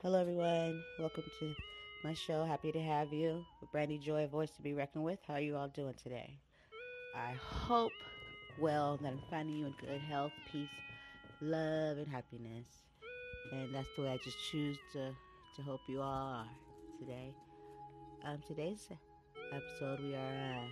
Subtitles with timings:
[0.00, 0.80] Hello, everyone.
[1.00, 1.54] Welcome to
[2.04, 2.44] my show.
[2.44, 3.44] Happy to have you.
[3.72, 5.18] Brandy Joy, a voice to be reckoned with.
[5.26, 6.38] How are you all doing today?
[7.16, 7.90] I hope
[8.60, 10.68] well that I'm finding you in good health, peace,
[11.40, 12.68] love, and happiness.
[13.50, 15.10] And that's the way I just choose to,
[15.56, 16.48] to hope you all are
[17.00, 17.34] today.
[18.24, 18.88] Um, today's
[19.52, 20.62] episode, we are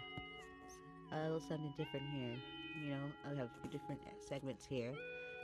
[1.12, 2.36] uh, a little something different here.
[2.80, 4.92] You know, I have a few different segments here.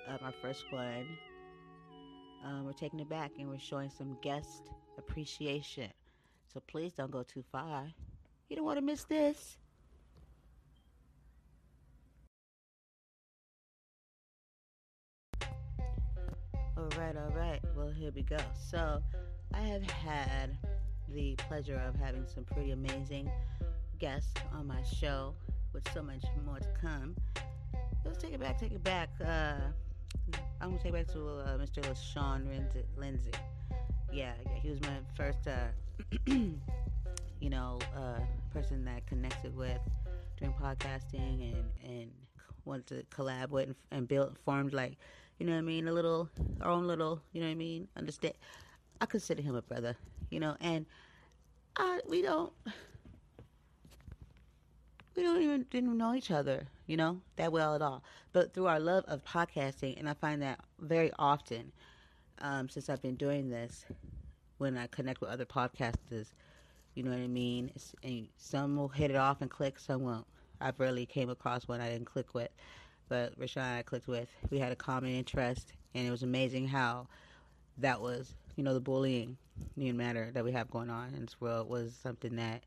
[0.08, 1.04] Um, our first one
[2.45, 5.90] um, we're taking it back and we're showing some guest appreciation.
[6.53, 7.86] So please don't go too far.
[8.49, 9.57] You don't want to miss this.
[16.76, 17.61] All right, all right.
[17.76, 18.39] Well, here we go.
[18.71, 19.02] So,
[19.54, 20.57] I have had
[21.08, 23.30] the pleasure of having some pretty amazing
[23.99, 25.35] guests on my show
[25.72, 27.14] with so much more to come.
[28.04, 29.11] Let's take it back, take it back.
[29.24, 29.57] Uh,
[30.62, 31.82] I'm gonna take back to uh, Mr.
[31.82, 32.47] LaShawn
[32.97, 33.33] Lindsay.
[34.12, 35.66] Yeah, yeah, he was my first, uh,
[36.27, 38.20] you know, uh,
[38.52, 39.80] person that connected with
[40.36, 42.12] during podcasting and and
[42.64, 44.98] wanted to collab with and, and build formed like,
[45.40, 46.28] you know what I mean, a little
[46.60, 47.88] our own little, you know what I mean.
[47.96, 48.34] Understand?
[49.00, 49.96] I consider him a brother,
[50.30, 50.86] you know, and
[51.77, 52.52] I we don't
[55.16, 58.04] we don't even didn't know each other, you know, that well at all.
[58.34, 61.72] But through our love of podcasting, and I find that very often
[62.42, 63.86] um, since I've been doing this,
[64.58, 66.32] when I connect with other podcasters,
[66.94, 67.70] you know what I mean.
[67.74, 70.26] It's, and some will hit it off and click, some won't.
[70.60, 72.50] I've rarely came across one I didn't click with,
[73.08, 74.28] but Rashawn I clicked with.
[74.50, 77.06] We had a common interest, and it was amazing how
[77.78, 79.38] that was, you know, the bullying
[79.77, 82.64] new matter that we have going on in this world was something that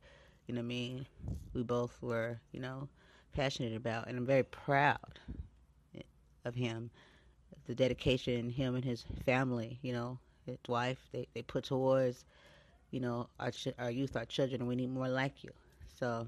[0.47, 1.05] you know I mean,
[1.53, 2.87] we both were, you know,
[3.35, 4.07] passionate about.
[4.07, 5.19] And I'm very proud
[6.45, 6.89] of him,
[7.67, 12.25] the dedication him and his family, you know, his wife, they, they put towards,
[12.91, 15.51] you know, our, ch- our youth, our children, and we need more like you.
[15.99, 16.27] So,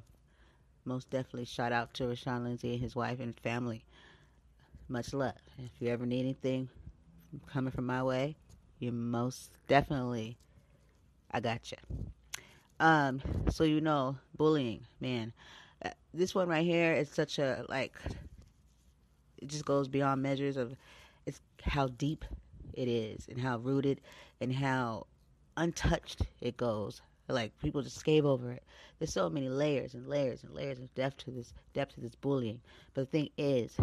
[0.86, 3.84] most definitely shout out to Rashawn Lindsay and his wife and family.
[4.90, 5.34] Much love.
[5.60, 6.70] If you ever need anything
[7.48, 8.38] coming from my way,
[8.80, 10.38] you most definitely,
[11.32, 11.78] I got you.
[12.80, 15.34] Um, so you know, bullying, man.
[16.18, 17.94] This one right here is such a like.
[19.38, 20.76] It just goes beyond measures of,
[21.28, 22.26] it's how deep
[22.74, 24.02] it is and how rooted
[24.42, 25.06] and how
[25.58, 27.04] untouched it goes.
[27.28, 28.64] Like people just skate over it.
[28.98, 32.16] There's so many layers and layers and layers of depth to this depth to this
[32.16, 32.62] bullying.
[32.96, 33.78] But the thing is,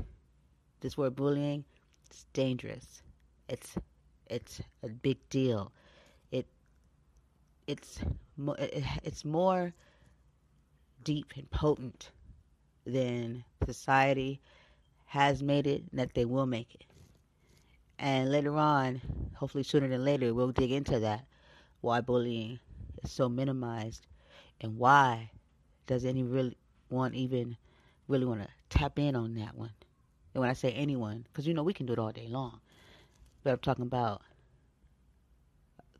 [0.81, 1.65] this word bullying,
[2.05, 3.03] it's dangerous.
[3.49, 3.77] It's
[4.29, 5.71] it's a big deal
[6.33, 6.47] it
[7.69, 8.01] it's
[9.05, 9.73] it's more
[11.05, 12.11] deep and potent
[12.87, 14.41] than society
[15.07, 16.85] has made it and that they will make it.
[17.99, 19.01] And later on,
[19.35, 21.25] hopefully sooner than later, we'll dig into that.
[21.81, 22.59] Why bullying
[23.03, 24.07] is so minimized
[24.61, 25.31] and why
[25.87, 26.57] does any really
[27.13, 27.57] even
[28.09, 29.73] really want to tap in on that one?
[30.33, 32.61] And when I say anyone, because you know we can do it all day long,
[33.43, 34.23] but I'm talking about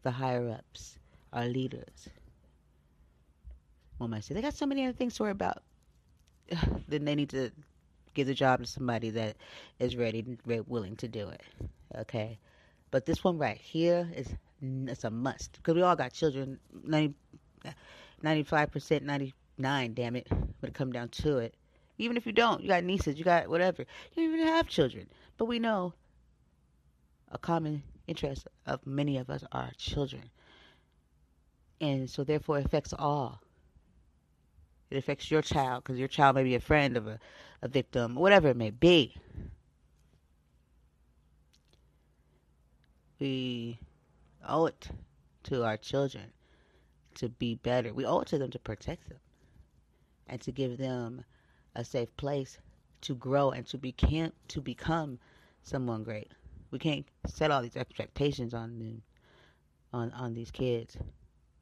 [0.03, 0.99] the higher ups,
[1.33, 2.09] our leaders.
[4.01, 4.37] Am I saying?
[4.37, 5.63] They got so many other things to worry about.
[6.89, 7.51] then they need to
[8.15, 9.37] give the job to somebody that
[9.79, 11.43] is ready and willing to do it.
[11.97, 12.39] Okay,
[12.91, 14.29] but this one right here is
[14.63, 16.59] it's a must because we all got children.
[18.23, 19.95] 95 percent, ninety nine.
[19.95, 21.55] Damn it, when it come down to it.
[21.99, 23.85] Even if you don't, you got nieces, you got whatever.
[24.15, 25.07] You don't even have children,
[25.39, 25.95] but we know
[27.31, 30.31] a common interest of many of us are children
[31.81, 33.41] and so therefore it affects all.
[34.91, 37.19] It affects your child because your child may be a friend of a,
[37.63, 39.17] a victim, whatever it may be.
[43.19, 43.79] We
[44.47, 44.89] owe it
[45.45, 46.33] to our children
[47.15, 47.95] to be better.
[47.95, 49.19] We owe it to them to protect them
[50.27, 51.25] and to give them
[51.75, 52.59] a safe place
[53.03, 55.19] to grow and to become to become
[55.63, 56.31] someone great.
[56.71, 59.03] We can't set all these expectations on them
[59.93, 60.97] on on these kids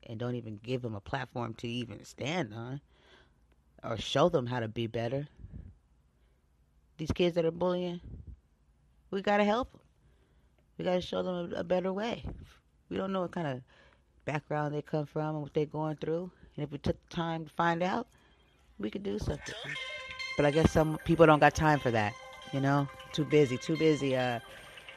[0.05, 2.81] and don't even give them a platform to even stand on
[3.85, 5.27] or show them how to be better.
[6.99, 8.01] These kids that are bullying,
[9.11, 9.81] we got to help them.
[10.79, 12.25] We got to show them a, a, better way.
[12.89, 13.61] We don't know what kind of
[14.25, 16.31] background they come from and what they're going through.
[16.57, 18.07] And if we took the time to find out,
[18.79, 19.55] we could do something.
[20.37, 22.15] But I guess some people don't got time for that.
[22.53, 24.41] You know, too busy, too busy uh,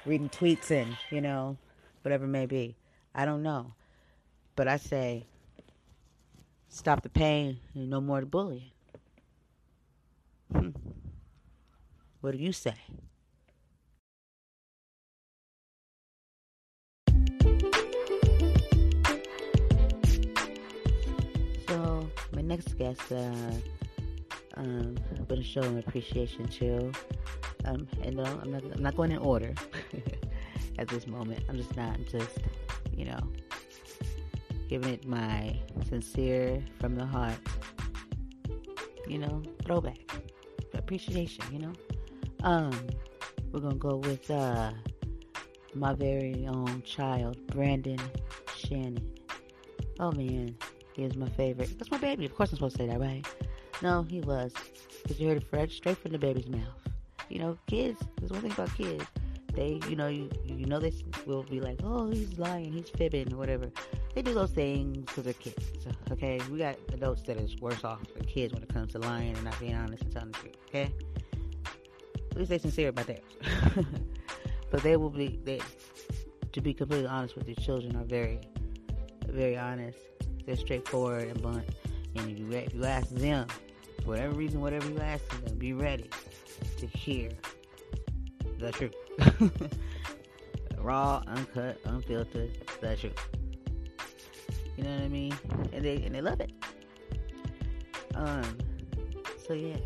[0.06, 1.58] reading tweets and, you know,
[2.04, 2.76] whatever it may be.
[3.14, 3.74] I don't know.
[4.56, 5.26] But I say,
[6.70, 8.72] stop the pain and no more bullying.
[10.52, 10.70] Hmm.
[12.22, 12.76] What do you say?
[21.68, 23.16] So, my next guest, uh,
[24.58, 26.92] um, I'm going to show an appreciation too.
[27.66, 29.54] Um, and no, I'm not, I'm not going in order
[30.80, 31.44] at this moment.
[31.50, 31.96] I'm just not.
[31.96, 32.40] I'm just,
[32.96, 33.20] you know,
[34.70, 35.60] giving it my
[35.90, 37.38] sincere, from the heart,
[39.08, 40.05] you know, throwback
[40.86, 41.44] appreciation.
[41.52, 41.74] You know.
[42.44, 42.72] Um,
[43.52, 44.72] we're gonna go with uh,
[45.74, 48.00] my very own child, Brandon
[48.56, 49.02] Shannon.
[50.00, 50.56] Oh man,
[50.94, 51.78] he is my favorite.
[51.80, 52.26] That's my baby.
[52.26, 53.26] Of course I'm supposed to say that, right?
[53.82, 54.54] No, he was.
[55.02, 56.62] Because you heard it fresh, straight from the baby's mouth.
[57.30, 59.06] You know, kids, there's one thing about kids.
[59.54, 60.94] They, you know, you you know they
[61.26, 63.72] will be like, oh, he's lying, he's fibbing, or whatever.
[64.16, 65.86] They do those things because they're kids.
[66.10, 69.36] Okay, we got adults that is worse off than kids when it comes to lying
[69.36, 70.56] and not being honest and telling the truth.
[70.70, 70.90] Okay,
[72.32, 73.22] at least they sincere about that.
[74.72, 75.60] but they will be, they,
[76.54, 78.40] to be completely honest with your children, are very,
[79.28, 80.00] very honest.
[80.46, 81.68] They're straightforward and blunt.
[82.16, 83.48] And you, if you ask them,
[84.02, 86.10] for whatever reason, whatever you ask them, be ready
[86.78, 87.32] to hear
[88.60, 88.96] the truth.
[90.78, 93.35] Raw, uncut, unfiltered, the truth.
[94.78, 95.38] You know what I mean?
[95.74, 96.52] And they and they love it.
[98.14, 98.58] Um.
[99.48, 99.78] So yeah.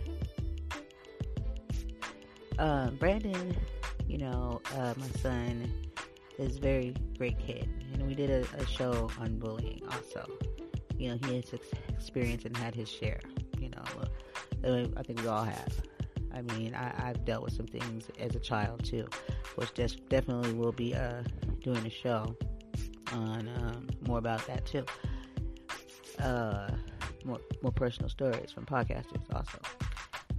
[2.57, 3.56] Um, Brandon,
[4.07, 5.71] you know, uh, my son
[6.38, 10.30] is very great kid, and we did a, a show on bullying also.
[10.97, 11.53] You know, he has
[11.88, 13.21] experience and had his share.
[13.59, 13.83] You know,
[14.65, 15.74] uh, I think we all have.
[16.33, 19.07] I mean, I, have dealt with some things as a child too,
[19.56, 19.74] which
[20.09, 21.24] definitely will be uh,
[21.63, 22.36] doing a show
[23.13, 24.85] on um, more about that too.
[26.19, 26.69] Uh,
[27.25, 29.59] more more personal stories from podcasters also.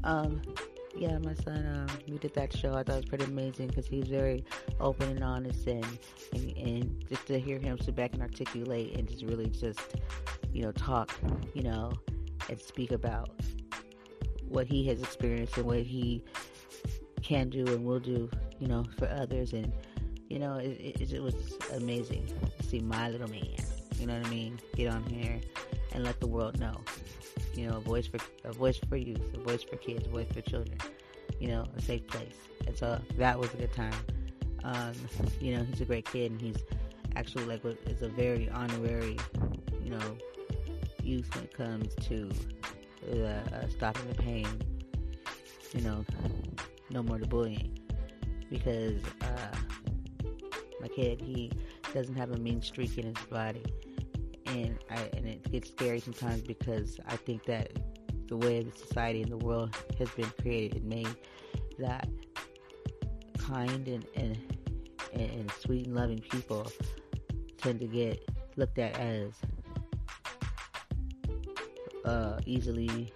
[0.05, 0.41] Um,
[0.97, 2.75] yeah, my son, um, we did that show.
[2.75, 4.45] I thought it was pretty amazing because he's very
[4.81, 5.87] open and honest, and,
[6.33, 9.81] and and just to hear him sit back and articulate and just really just
[10.53, 11.13] you know talk,
[11.55, 11.93] you know,
[12.49, 13.31] and speak about
[14.49, 16.25] what he has experienced and what he
[17.23, 18.29] can do and will do,
[18.59, 19.53] you know, for others.
[19.53, 19.73] And,
[20.31, 21.35] you know, it, it, it was
[21.75, 22.25] amazing
[22.57, 23.57] to see my little man,
[23.99, 25.41] you know what I mean, get on here
[25.93, 26.81] and let the world know.
[27.53, 30.29] You know, a voice for a voice for youth, a voice for kids, a voice
[30.33, 30.79] for children.
[31.41, 32.37] You know, a safe place.
[32.67, 33.95] And so that was a good time.
[34.63, 34.93] Um,
[35.41, 36.59] you know, he's a great kid, and he's
[37.17, 39.19] actually like is a very honorary,
[39.83, 40.17] you know,
[41.03, 42.31] youth when it comes to
[43.11, 44.47] uh, stopping the pain.
[45.73, 46.05] You know,
[46.91, 47.79] no more the bullying
[48.51, 49.57] because uh,
[50.89, 51.51] kid he
[51.95, 53.63] doesn't have a mean streak in his body,
[54.47, 57.73] and I and it gets scary sometimes because I think that
[58.29, 61.17] the way the society and the world has been created and made
[61.79, 62.09] that
[63.39, 64.39] kind and and,
[65.13, 66.71] and sweet and loving people
[67.59, 68.23] tend to get
[68.57, 69.33] looked at as
[72.05, 73.13] uh, easily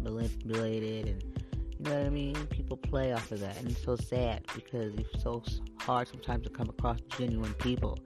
[0.00, 1.44] manipulated and
[1.78, 2.34] you know what I mean?
[2.46, 5.42] People play off of that and it's so sad because it's so
[5.84, 7.98] hard sometimes to come across genuine people.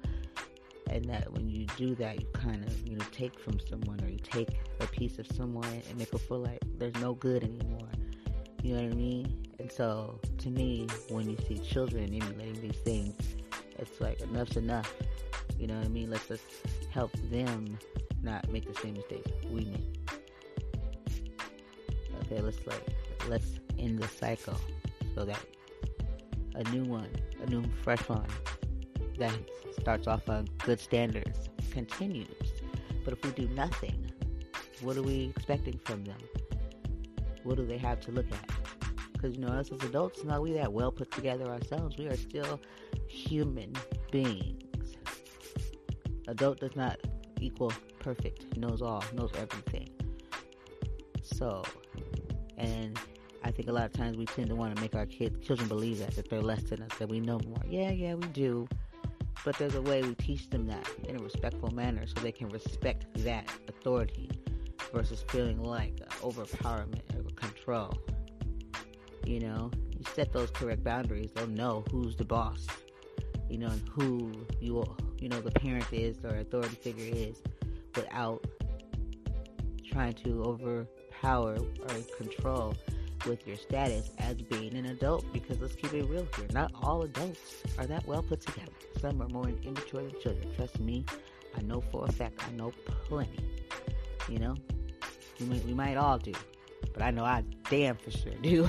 [0.90, 4.08] And that when you do that you kind of you know take from someone or
[4.08, 4.48] you take
[4.80, 7.88] a piece of someone and make them feel like there's no good anymore.
[8.62, 9.46] You know what i mean?
[9.58, 13.14] And so to me when you see children emulating these things
[13.78, 14.92] it's like enough's enough.
[15.58, 16.10] You know what i mean?
[16.10, 16.44] Let's just
[16.90, 17.78] help them
[18.22, 19.98] not make the same mistakes we made.
[22.24, 22.82] okay, let's like
[23.28, 24.58] let's end the cycle
[25.14, 25.38] so that
[26.58, 27.08] a new one,
[27.42, 28.26] a new fresh one
[29.18, 29.32] that
[29.80, 32.26] starts off on good standards continues.
[33.04, 34.10] But if we do nothing,
[34.82, 36.18] what are we expecting from them?
[37.44, 38.50] What do they have to look at?
[39.12, 41.96] Because you know, us as adults, not we that well put together ourselves.
[41.96, 42.60] We are still
[43.06, 43.72] human
[44.10, 44.62] beings.
[46.26, 46.98] Adult does not
[47.40, 48.56] equal perfect.
[48.56, 49.02] Knows all.
[49.14, 49.88] Knows everything.
[51.22, 51.62] So
[52.56, 52.98] and
[53.58, 55.98] think a lot of times we tend to want to make our kids, children believe
[55.98, 57.60] that, that they're less than us, that we know more.
[57.68, 58.68] Yeah, yeah, we do.
[59.44, 62.48] But there's a way we teach them that in a respectful manner so they can
[62.50, 64.30] respect that authority
[64.94, 67.98] versus feeling like overpowerment or control.
[69.26, 72.64] You know, you set those correct boundaries, they'll know who's the boss,
[73.50, 74.84] you know, and who you,
[75.18, 77.42] you know, the parent is or authority figure is
[77.96, 78.46] without
[79.84, 82.76] trying to overpower or control
[83.28, 86.46] with your status as being an adult because let's keep it real here.
[86.52, 88.72] Not all adults are that well put together.
[89.00, 90.50] Some are more immature than children.
[90.56, 91.04] Trust me,
[91.56, 92.40] I know for a fact.
[92.46, 93.38] I know plenty.
[94.28, 94.56] You know,
[95.38, 96.32] we might, we might all do,
[96.92, 98.66] but I know I damn for sure do.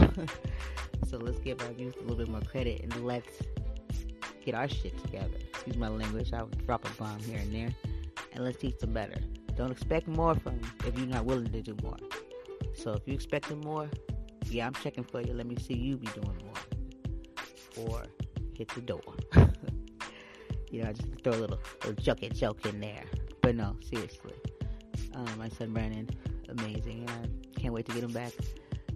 [1.10, 3.42] so let's give our youth a little bit more credit and let's
[4.46, 5.38] get our shit together.
[5.50, 6.32] Excuse my language.
[6.34, 7.74] I'll drop a bomb here and there,
[8.34, 9.20] and let's teach them better
[9.56, 11.98] Don't expect more from them if you're not willing to do more.
[12.74, 13.89] So if you're expecting more,
[14.50, 15.34] yeah, I'm checking for you.
[15.34, 17.88] Let me see you be doing more.
[17.88, 18.03] Or
[18.56, 19.01] hit the door.
[20.72, 23.03] you know, I just throw a little, little joke and joke in there.
[23.41, 24.34] But no, seriously.
[25.13, 26.10] Um, my son Brandon,
[26.50, 27.08] amazing.
[27.10, 28.34] And I can't wait to get him back,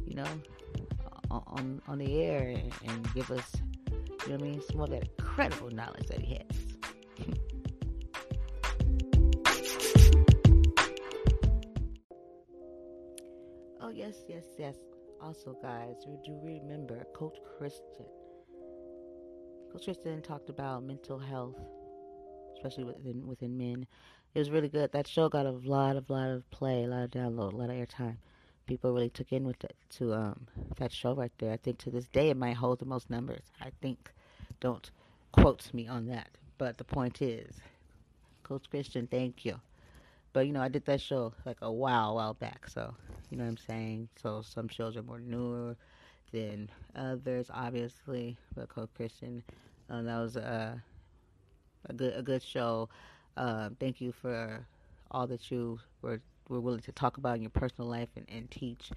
[0.05, 0.25] you know,
[1.31, 3.55] on on the air and, and give us,
[3.89, 6.43] you know what I mean, some of that incredible knowledge that he has.
[13.81, 14.75] oh yes, yes, yes.
[15.23, 18.05] Also, guys, do you remember Coach Christian.
[19.71, 21.55] Coach Christian talked about mental health,
[22.57, 23.87] especially within within men.
[24.35, 24.91] It was really good.
[24.91, 27.69] That show got a lot of lot of play, a lot of download, a lot
[27.69, 28.17] of airtime
[28.65, 31.53] people really took in with it to um, that show right there.
[31.53, 33.45] I think to this day it might hold the most numbers.
[33.61, 34.11] I think.
[34.59, 34.91] Don't
[35.31, 36.29] quote me on that.
[36.57, 37.55] But the point is,
[38.43, 39.59] Coach Christian, thank you.
[40.33, 42.67] But you know, I did that show like a while, while back.
[42.67, 42.93] So
[43.33, 44.09] you know what I'm saying.
[44.21, 45.75] So some shows are more newer
[46.31, 48.37] than others, obviously.
[48.55, 49.43] But Coach Christian,
[49.89, 50.83] um, that was a
[51.89, 52.89] a good a good show.
[53.37, 54.67] Um, thank you for
[55.11, 58.51] all that you were were willing to talk about in your personal life and, and
[58.51, 58.91] teach.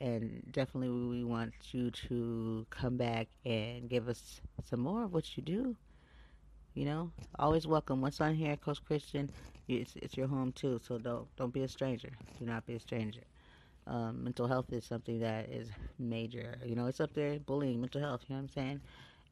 [0.00, 5.36] And definitely, we want you to come back and give us some more of what
[5.36, 5.76] you do.
[6.74, 8.00] You know, always welcome.
[8.00, 9.30] Once on here, Coach Christian,
[9.68, 10.80] it's it's your home too.
[10.82, 12.18] So don't don't be a stranger.
[12.38, 13.29] Do not be a stranger.
[13.86, 15.68] Um, mental health is something that is
[15.98, 16.58] major.
[16.64, 17.38] You know, it's up there.
[17.38, 18.22] Bullying, mental health.
[18.28, 18.80] You know what I'm saying?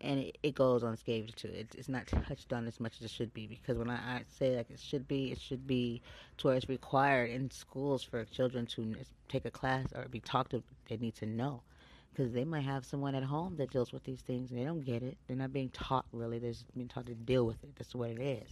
[0.00, 1.48] and it, it goes unscathed too.
[1.48, 4.22] It, it's not touched on as much as it should be because when I, I,
[4.28, 6.02] say like it should be, it should be
[6.38, 8.94] to where it's required in schools for children to
[9.28, 10.62] take a class or be talked to.
[10.88, 11.62] They need to know
[12.10, 14.84] because they might have someone at home that deals with these things and they don't
[14.84, 15.16] get it.
[15.26, 16.38] They're not being taught really.
[16.38, 17.70] They're just being taught to deal with it.
[17.76, 18.48] That's what it is,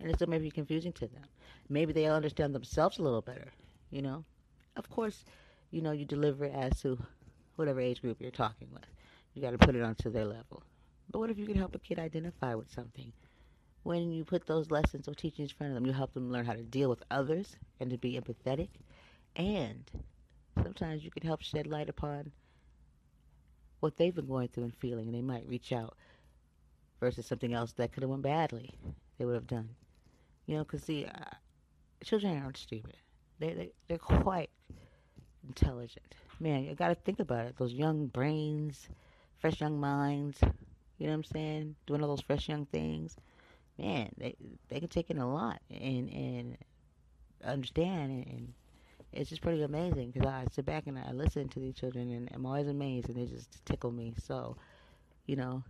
[0.00, 1.24] and it's maybe confusing to them.
[1.68, 3.52] Maybe they understand themselves a little better.
[3.90, 4.24] You know,
[4.76, 5.24] of course,
[5.70, 6.98] you know you deliver it as to
[7.56, 8.84] whatever age group you're talking with.
[9.34, 10.62] You got to put it onto their level.
[11.10, 13.12] But what if you can help a kid identify with something?
[13.82, 16.46] When you put those lessons or teachings in front of them, you help them learn
[16.46, 18.68] how to deal with others and to be empathetic.
[19.36, 19.90] And
[20.62, 22.32] sometimes you can help shed light upon
[23.80, 25.96] what they've been going through and feeling, and they might reach out
[27.00, 28.70] versus something else that could have went badly.
[29.18, 29.68] They would have done,
[30.46, 31.34] you know, because see, uh,
[32.02, 32.96] children aren't stupid.
[33.38, 34.50] They they they're quite
[35.46, 36.14] intelligent.
[36.40, 37.56] Man, you got to think about it.
[37.58, 38.88] Those young brains,
[39.38, 40.38] fresh young minds.
[40.98, 41.76] You know what I'm saying?
[41.86, 43.16] Doing all those fresh young things.
[43.78, 44.36] Man, they
[44.68, 46.58] they can take in a lot and and
[47.44, 48.54] understand and,
[49.12, 52.28] it's just pretty amazing because I sit back and I listen to these children and
[52.34, 54.14] I'm always amazed and they just tickle me.
[54.18, 54.56] So,
[55.26, 55.62] you know,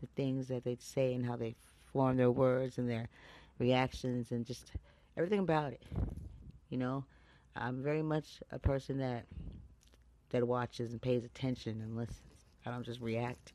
[0.00, 1.54] the things that they say and how they
[1.92, 3.08] form their words and their
[3.58, 4.72] reactions and just
[5.16, 5.82] everything about it.
[6.70, 7.04] You know,
[7.58, 9.26] I'm very much a person that
[10.30, 12.20] that watches and pays attention and listens.
[12.64, 13.52] I don't just react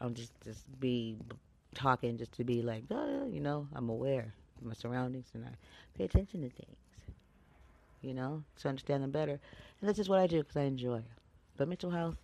[0.00, 1.16] I'm just just be
[1.74, 5.50] talking just to be like, oh, you know, I'm aware of my surroundings and I
[5.96, 6.76] pay attention to things,
[8.02, 9.32] you know, to understand them better.
[9.80, 11.02] And that's just what I do because I enjoy.
[11.56, 12.16] But mental health,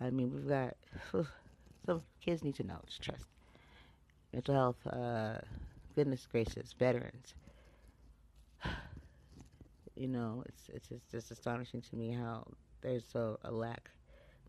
[0.00, 0.76] I mean, we've got
[1.86, 2.80] some kids need to know.
[2.86, 3.24] Just trust.
[4.32, 5.38] Mental health, uh,
[5.94, 7.34] goodness gracious, veterans.
[10.00, 12.46] You know, it's it's just, just astonishing to me how
[12.80, 13.90] there's so a lack,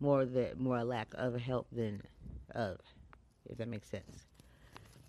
[0.00, 2.00] more that more a lack of help than
[2.54, 2.78] of,
[3.44, 4.28] if that makes sense.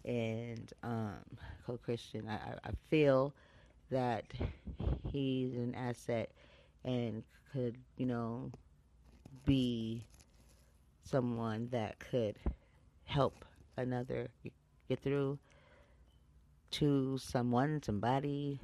[0.04, 1.24] And um,
[1.66, 3.34] Coach Christian, I, I feel
[3.90, 4.26] that
[5.10, 6.30] he's an asset
[6.84, 7.24] and
[7.54, 8.52] could, you know,
[9.46, 10.04] be
[11.06, 12.36] someone that could
[13.06, 13.46] help
[13.78, 14.28] another
[14.90, 15.40] get through
[16.72, 18.60] to someone, somebody,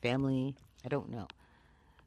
[0.00, 0.56] family.
[0.84, 1.28] I don't know,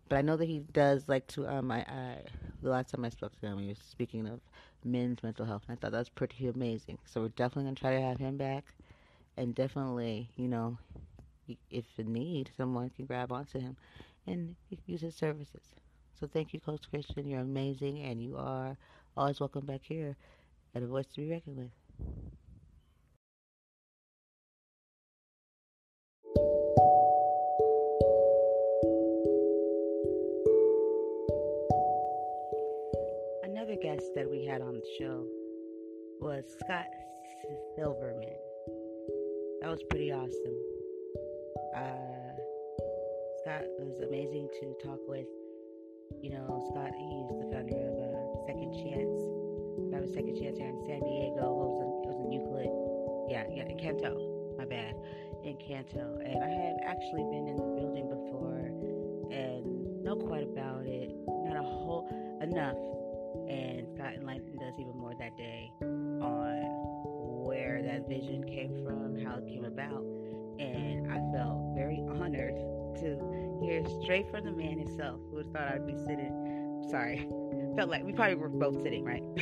[0.10, 1.48] but I know that he does like to.
[1.48, 2.18] Um, I, I
[2.62, 4.42] the last time I spoke to him, he was speaking of
[4.84, 5.64] men's mental health.
[5.68, 7.00] And I thought that was pretty amazing.
[7.06, 8.66] So we're definitely to try to have him back.
[9.38, 10.80] And definitely, you know,
[11.70, 13.78] if in need, someone can grab onto him
[14.28, 14.56] and
[14.86, 15.64] use his services.
[16.20, 17.28] So thank you, Coach Christian.
[17.28, 18.78] You're amazing, and you are
[19.18, 20.18] always welcome back here
[20.76, 21.72] at A Voice to Be Reckoned With.
[34.06, 35.26] Guest that we had on the show
[36.20, 36.86] was Scott
[37.76, 38.38] Silverman.
[39.62, 40.58] That was pretty awesome.
[41.76, 42.34] Uh,
[43.42, 45.28] Scott was amazing to talk with.
[46.22, 49.20] You know, Scott, he's the founder of uh, Second Chance.
[49.92, 51.42] That was Second Chance here in San Diego.
[51.42, 52.72] It was in, it was in Euclid.
[53.30, 54.56] Yeah, yeah, in Canto.
[54.58, 54.94] My bad.
[55.44, 58.66] In Canto, and I have actually been in the building before
[59.30, 61.14] and know quite about it.
[61.28, 62.10] Not a whole
[62.42, 62.78] enough,
[63.50, 66.86] and got enlightened us even more that day on
[67.46, 70.04] where that vision came from, how it came about,
[70.60, 72.56] and I felt very honored
[73.02, 75.20] to hear straight from the man himself.
[75.32, 76.86] Who thought I'd be sitting?
[76.90, 77.28] Sorry,
[77.76, 79.24] felt like we probably were both sitting, right?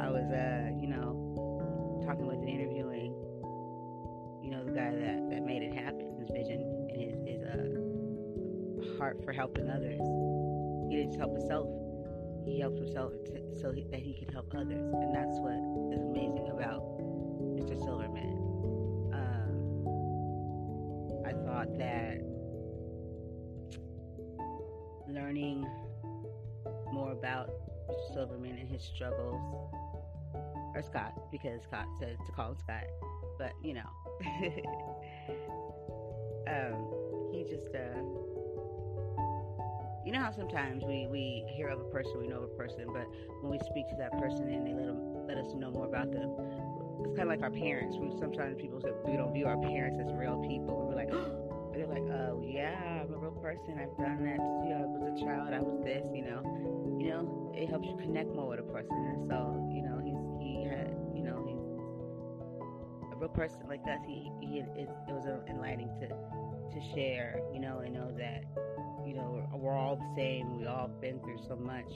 [0.00, 3.12] I was, uh, you know, talking with and interviewing,
[4.42, 8.98] you know, the guy that, that made it happen, his vision and his, his uh,
[8.98, 10.00] heart for helping others.
[10.88, 11.68] He didn't just help himself,
[12.48, 13.12] he helped himself
[13.60, 14.92] so that he could help others.
[14.94, 15.52] And that's what
[15.92, 16.82] is amazing about
[17.56, 17.78] Mr.
[17.78, 18.36] Silverman.
[19.12, 19.84] Um,
[21.26, 22.20] I thought that
[25.08, 25.66] learning
[26.92, 27.50] more about
[27.88, 28.14] Mr.
[28.14, 29.40] Silverman and his struggles
[30.74, 32.84] or Scott because Scott said to call him Scott,
[33.38, 33.90] but you know,
[36.48, 38.02] um, he just, uh,
[40.08, 42.88] you know how sometimes we we hear of a person, we know of a person,
[42.88, 43.04] but
[43.42, 46.10] when we speak to that person and they let them let us know more about
[46.10, 46.32] them,
[47.04, 47.98] it's kind of like our parents.
[48.00, 50.88] We sometimes people say we don't view our parents as real people.
[50.88, 51.12] We're like.
[51.76, 53.76] they're like, oh yeah, I'm a real person.
[53.76, 54.40] I've done that.
[54.64, 55.52] You know, I was a child.
[55.52, 56.08] I was this.
[56.10, 56.40] You know,
[56.98, 58.96] you know, it helps you connect more with a person.
[58.96, 61.60] And so, you know, he's he had, you know, he's
[63.12, 64.00] a real person like us.
[64.08, 68.44] He, he it, it was enlightening to to share, you know, and know that,
[69.08, 70.58] you know, we're, all the same.
[70.58, 71.90] We all been through so much,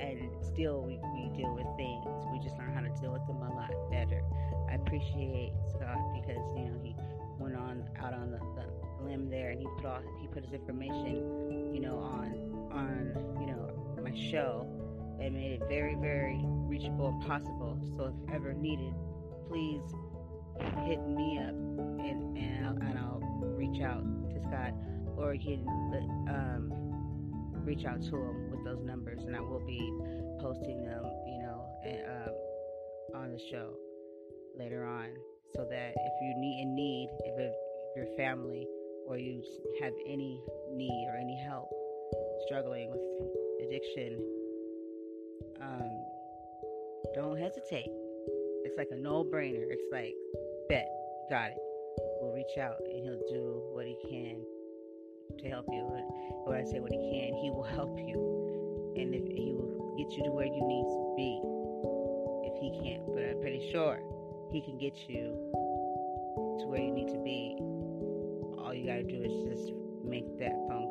[0.00, 2.06] and still we, we deal with things.
[2.32, 4.24] We just learn how to deal with them a lot better.
[4.70, 6.96] I appreciate Scott because you know he
[7.38, 10.54] went on out on the, the limb there and he put all he put his
[10.54, 12.32] information, you know, on
[12.72, 13.68] on you know
[14.02, 14.66] my show
[15.20, 17.78] and made it very very reachable and possible.
[17.98, 18.94] So if ever needed,
[19.46, 19.82] please
[20.86, 23.20] hit me up and and I'll, and I'll
[23.56, 24.72] reach out to Scott
[25.20, 25.66] or you can
[26.28, 26.72] um,
[27.64, 29.80] reach out to him with those numbers and I will be
[30.40, 32.34] posting them, you know, and, um,
[33.14, 33.74] on the show
[34.56, 35.08] later on
[35.54, 37.52] so that if you need in need if, if
[37.96, 38.66] your family
[39.06, 39.42] or you
[39.82, 40.40] have any
[40.72, 41.68] need or any help
[42.46, 43.00] struggling with
[43.66, 44.18] addiction,
[45.60, 45.90] um,
[47.14, 47.90] don't hesitate.
[48.64, 49.66] It's like a no brainer.
[49.68, 50.14] It's like,
[50.68, 50.88] bet,
[51.28, 51.58] got it.
[52.20, 54.44] We'll reach out and he'll do what he can
[55.38, 55.86] to help you.
[56.44, 58.94] When I say what he can, he will help you.
[58.96, 61.40] And if he will get you to where you need to be,
[62.48, 63.06] if he can't.
[63.14, 64.00] But I'm pretty sure
[64.50, 65.36] he can get you
[66.60, 67.56] to where you need to be
[68.70, 69.72] all you gotta do is just
[70.04, 70.89] make that phone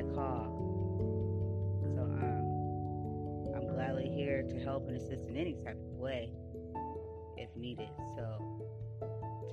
[0.00, 0.46] that call.
[1.94, 6.32] So um, I'm gladly here to help and assist in any type of way
[7.36, 7.88] if needed.
[8.16, 8.62] So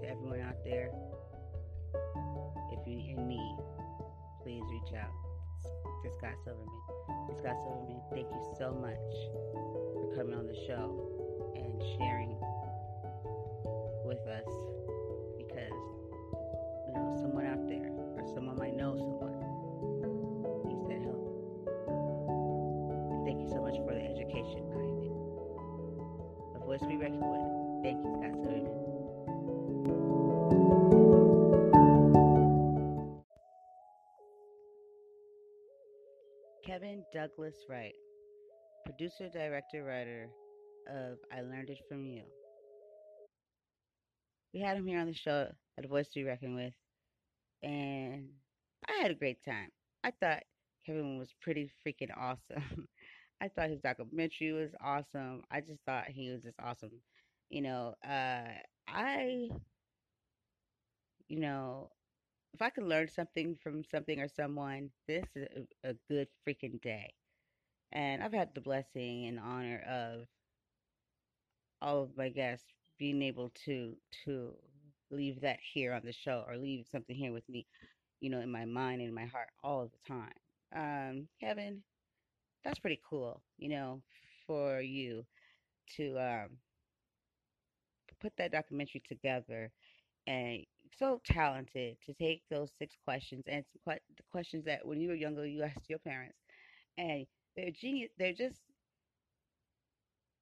[0.02, 0.92] to everyone out there,
[2.72, 3.58] if you're in need,
[4.44, 5.12] please reach out
[6.04, 6.68] to Scott Silverman.
[7.40, 8.96] Scott Silverman, thank you so much
[9.94, 11.12] for coming on the show
[11.56, 12.38] and sharing
[14.06, 14.48] with us
[15.38, 15.76] because
[16.88, 19.17] you know someone out there or someone might know someone
[26.86, 27.84] Be reckoned with.
[27.84, 28.38] Thank you, Scott.
[36.66, 37.96] Kevin Douglas Wright
[38.88, 40.30] producer, director, writer
[40.90, 42.24] of I Learned It From You.
[44.54, 46.74] We had him here on the show at A Voice to Be Reckoned With,
[47.64, 48.30] and
[48.88, 49.70] I had a great time.
[50.04, 50.44] I thought
[50.86, 52.88] Kevin was pretty freaking awesome.
[53.42, 55.44] I thought his documentary was awesome.
[55.52, 56.92] I just thought he was just awesome.
[57.50, 58.50] You know, uh,
[58.88, 59.50] I,
[61.28, 61.90] you know,
[62.54, 65.48] if I could learn something from something or someone, this is
[65.84, 67.14] a, a good freaking day.
[67.92, 70.26] And I've had the blessing and honor of
[71.82, 72.66] all of my guests
[72.98, 73.96] being able to
[74.26, 74.54] to
[75.12, 77.66] leave that here on the show or leave something here with me,
[78.20, 80.34] you know, in my mind and my heart all the time.
[80.76, 81.84] Um, Kevin,
[82.64, 84.02] that's pretty cool, you know,
[84.46, 85.26] for you
[85.96, 86.50] to um,
[88.20, 89.72] put that documentary together
[90.28, 90.66] and
[90.98, 94.00] so talented to take those six questions and the
[94.32, 96.38] questions that when you were younger you asked your parents
[96.98, 98.62] and they're genius they're just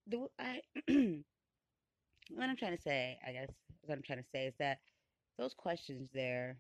[0.08, 0.62] the I
[2.32, 3.50] what I'm trying to say I guess
[3.84, 4.80] what I'm trying to say is that
[5.38, 6.58] those questions there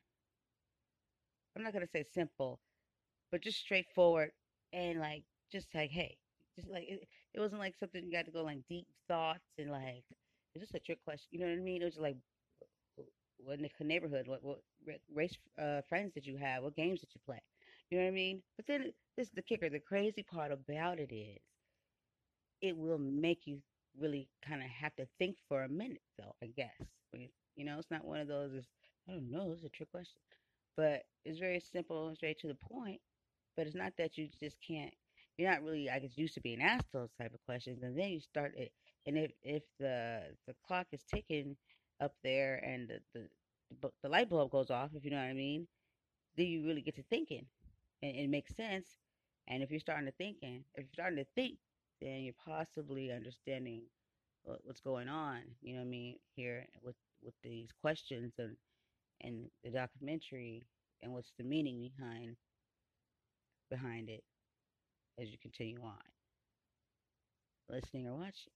[1.56, 2.60] I'm not gonna say simple
[3.32, 4.32] but just straightforward
[4.74, 6.18] and like just like hey
[6.56, 9.72] just like it, it wasn't like something you got to go like deep thoughts and
[9.72, 10.04] like
[10.54, 12.18] it's just a trick question you know what I mean it was just like
[13.38, 14.62] what neighborhood, what what
[15.14, 17.42] race uh, friends did you have, what games did you play,
[17.90, 18.42] you know what I mean?
[18.58, 19.70] But then this is the kicker.
[19.70, 21.40] The crazy part about it is,
[22.62, 23.60] it will make you
[24.00, 26.36] really kind of have to think for a minute, though.
[26.42, 26.74] I guess
[27.14, 28.52] you, you know, it's not one of those.
[29.08, 29.52] I don't know.
[29.52, 30.20] It's a trick question,
[30.76, 33.02] but it's very simple straight to the point.
[33.56, 34.94] But it's not that you just can't.
[35.38, 38.10] You're not really, I guess, used to being asked those type of questions, and then
[38.10, 38.72] you start it.
[39.06, 41.58] And if if the the clock is ticking
[42.02, 43.30] up there and the,
[43.82, 45.68] the the light bulb goes off, if you know what I mean,
[46.38, 47.46] then you really get to thinking,
[48.02, 48.88] and it makes sense.
[49.48, 51.58] And if you're starting to thinking, if you're starting to think,
[52.02, 53.84] then you're possibly understanding
[54.44, 55.42] what, what's going on.
[55.62, 58.56] You know what I mean here with with these questions and
[59.22, 60.64] and the documentary
[61.02, 62.36] and what's the meaning behind
[63.70, 64.24] behind it
[65.20, 65.98] as you continue on
[67.70, 68.52] listening or watching.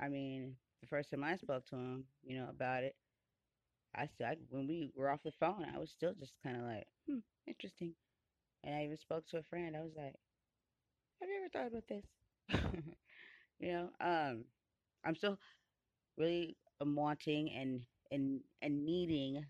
[0.00, 2.96] I mean, the first time I spoke to him, you know, about it,
[3.94, 6.88] I said when we were off the phone, I was still just kind of like,
[7.06, 7.94] hmm, interesting.
[8.64, 9.76] And I even spoke to a friend.
[9.76, 10.16] I was like,
[11.20, 12.04] Have you ever thought about this?
[13.60, 14.44] you know, um,
[15.04, 15.38] I'm still
[16.18, 19.44] really wanting and and and needing,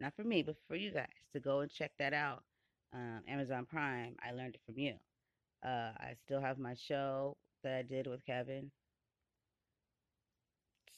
[0.00, 2.44] not for me, but for you guys to go and check that out.
[2.92, 4.16] Um, Amazon Prime.
[4.26, 4.94] I learned it from you.
[5.64, 8.70] Uh, I still have my show that I did with Kevin.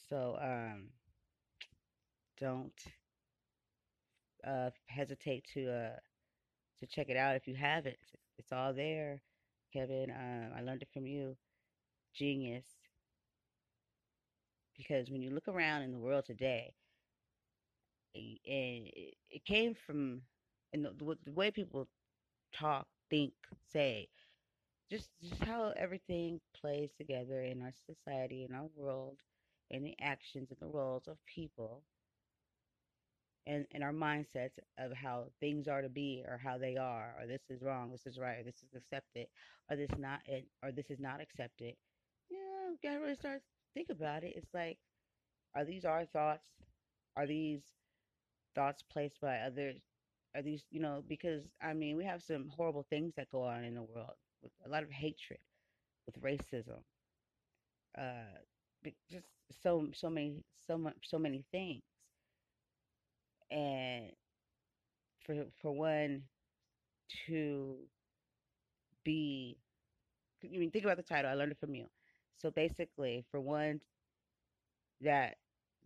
[0.09, 0.89] So um,
[2.39, 2.73] don't
[4.45, 5.99] uh, hesitate to uh,
[6.79, 7.97] to check it out if you haven't.
[8.37, 9.21] It's all there,
[9.73, 10.11] Kevin.
[10.11, 11.37] Um, I learned it from you.
[12.15, 12.65] Genius.
[14.77, 16.73] Because when you look around in the world today,
[18.13, 20.21] it, it, it came from,
[20.73, 21.87] and the, the way people
[22.53, 23.33] talk, think,
[23.71, 24.09] say,
[24.91, 29.17] just just how everything plays together in our society, in our world,
[29.71, 31.83] and the actions and the roles of people
[33.47, 37.25] and, and our mindsets of how things are to be or how they are or
[37.27, 39.27] this is wrong this is right or this is accepted
[39.69, 40.19] or this not
[40.63, 41.75] or this is not accepted.
[42.29, 42.37] Yeah
[42.83, 44.33] gotta really start to think about it.
[44.35, 44.77] It's like
[45.55, 46.47] are these our thoughts?
[47.17, 47.61] Are these
[48.55, 49.81] thoughts placed by others
[50.35, 53.63] are these you know because i mean we have some horrible things that go on
[53.63, 55.39] in the world with a lot of hatred
[56.05, 56.81] with racism
[57.97, 58.37] uh
[59.09, 59.25] just
[59.61, 61.83] so so many so much so many things.
[63.51, 64.11] And
[65.25, 66.23] for for one
[67.27, 67.77] to
[69.03, 69.57] be
[70.43, 71.87] I mean think about the title I learned it from you.
[72.37, 73.81] So basically for one
[75.01, 75.37] that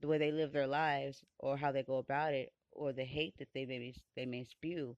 [0.01, 3.37] the way they live their lives or how they go about it or the hate
[3.39, 4.97] that they may they may spew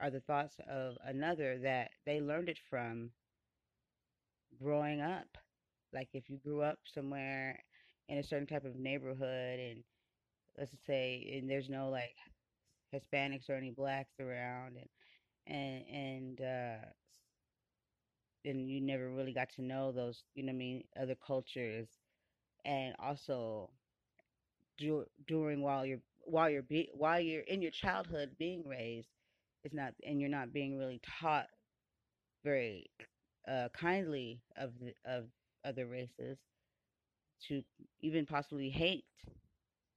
[0.00, 3.12] are the thoughts of another that they learned it from
[4.62, 5.38] growing up.
[5.92, 7.62] Like if you grew up somewhere
[8.08, 9.84] in a certain type of neighborhood and
[10.58, 12.16] let's say and there's no like
[12.94, 14.88] Hispanics or any blacks around and
[15.46, 16.86] and and uh
[18.44, 21.88] and you never really got to know those you know I mean other cultures.
[22.64, 23.70] And also
[24.78, 29.08] dur- during while you're while you're be, while you're in your childhood being raised
[29.64, 31.46] it's not and you're not being really taught
[32.44, 32.90] very
[33.48, 35.26] uh, kindly of the, of
[35.64, 36.38] other races
[37.48, 37.62] to
[38.00, 39.04] even possibly hate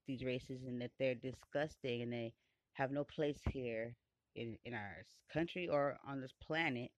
[0.08, 2.34] these races and that they're disgusting and they
[2.74, 3.96] have no place here
[4.36, 6.92] in, in our country or on this planet.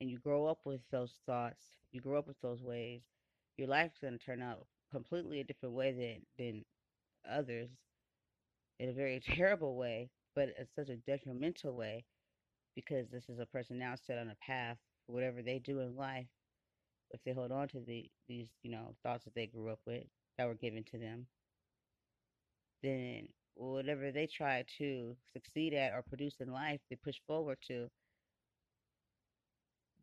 [0.00, 3.02] And you grow up with those thoughts you grow up with those ways
[3.56, 6.64] your life's going to turn out completely a different way than than
[7.30, 7.70] others
[8.78, 12.04] in a very terrible way but in such a detrimental way
[12.74, 15.96] because this is a person now set on a path for whatever they do in
[15.96, 16.26] life
[17.10, 20.04] if they hold on to the these you know thoughts that they grew up with
[20.38, 21.26] that were given to them
[22.82, 27.88] then whatever they try to succeed at or produce in life they push forward to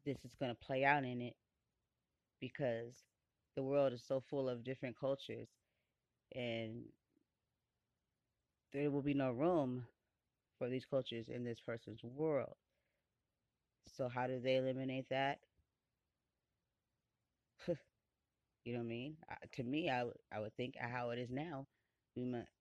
[0.05, 1.35] this is going to play out in it
[2.41, 3.03] because
[3.55, 5.47] the world is so full of different cultures
[6.35, 6.83] and
[8.75, 9.87] there will be no room
[10.59, 12.55] for these cultures in this person's world
[13.87, 15.39] So how do they eliminate that?
[18.65, 19.17] you know what I mean?
[19.29, 21.67] Uh, to me, I would I would think how it is now.
[22.15, 22.51] We must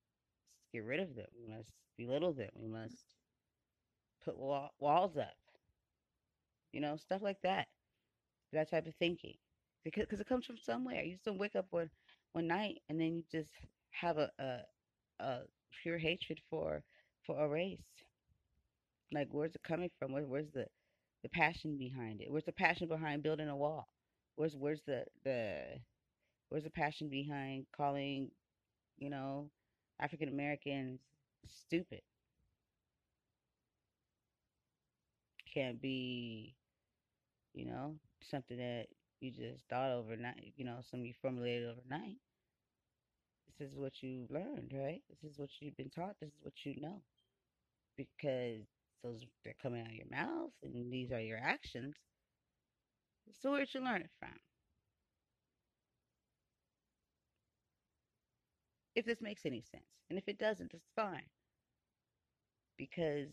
[0.72, 1.28] get rid of them.
[1.40, 2.50] We must belittle them.
[2.56, 2.96] We must
[4.24, 5.36] put wall, walls up.
[6.72, 7.68] You know, stuff like that.
[8.52, 9.36] That type of thinking,
[9.84, 11.02] because cause it comes from somewhere.
[11.04, 11.90] You just don't wake up one
[12.32, 13.50] one night and then you just
[13.92, 14.60] have a a,
[15.24, 15.40] a
[15.82, 16.82] pure hatred for
[17.26, 17.80] for a race.
[19.12, 20.12] Like, where's it coming from?
[20.12, 20.66] Where, where's the
[21.22, 22.30] the passion behind it?
[22.30, 23.88] Where's the passion behind building a wall?
[24.36, 25.80] Where's where's the the
[26.50, 28.30] where's the passion behind calling,
[28.98, 29.50] you know,
[30.00, 31.00] African Americans
[31.48, 32.02] stupid?
[35.52, 36.54] Can't be,
[37.54, 37.96] you know,
[38.30, 38.86] something that
[39.20, 42.18] you just thought overnight, you know, something you formulated overnight.
[43.58, 45.02] This is what you learned, right?
[45.08, 46.16] This is what you've been taught.
[46.20, 47.02] This is what you know.
[47.96, 48.66] Because
[49.02, 51.94] those they're coming out of your mouth and these are your actions.
[53.40, 54.34] So where'd you learn it from?
[58.94, 59.84] If this makes any sense.
[60.08, 61.26] And if it doesn't, that's fine.
[62.76, 63.28] Because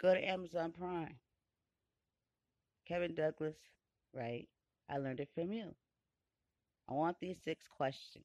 [0.00, 1.16] go to Amazon Prime.
[2.86, 3.56] Kevin Douglas,
[4.14, 4.48] Wright?
[4.90, 5.74] I learned it from you.
[6.88, 8.24] I want these six questions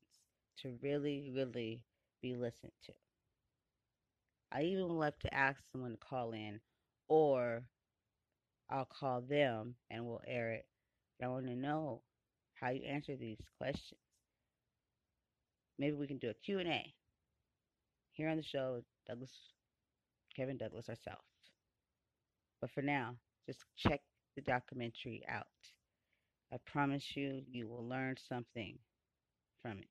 [0.61, 1.81] to really, really
[2.21, 2.93] be listened to.
[4.51, 6.59] I even love to ask someone to call in,
[7.07, 7.63] or
[8.69, 10.65] I'll call them and we'll air it.
[11.23, 12.01] I want to know
[12.55, 13.99] how you answer these questions.
[15.79, 16.93] Maybe we can do a Q&A
[18.13, 19.31] here on the show, Douglas,
[20.35, 21.21] Kevin Douglas ourselves.
[22.61, 23.15] But for now,
[23.45, 24.01] just check
[24.35, 25.45] the documentary out.
[26.53, 28.79] I promise you, you will learn something
[29.61, 29.89] from it.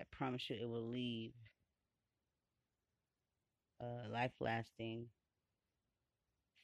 [0.00, 1.32] I promise you, it will leave
[3.82, 5.06] uh, a life lasting